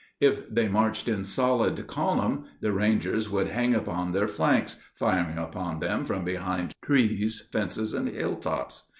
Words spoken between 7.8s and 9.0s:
and hilltops.